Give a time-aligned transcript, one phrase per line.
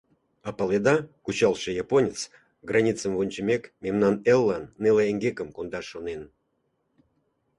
[0.47, 0.95] —А паледа,
[1.25, 2.17] кучалтше японец,
[2.69, 6.21] границым вончымек, мемнан эллан неле эҥгекым кондаш шонен.